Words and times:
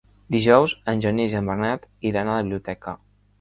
Dijous 0.35 0.71
en 0.93 1.03
Genís 1.03 1.35
i 1.35 1.37
en 1.41 1.51
Bernat 1.51 1.85
iran 2.13 2.33
a 2.33 2.39
la 2.41 2.47
biblioteca. 2.49 2.97